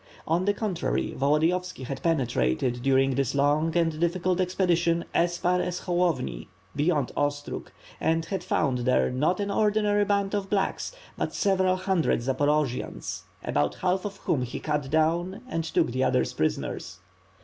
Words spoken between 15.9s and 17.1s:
the others prisoners.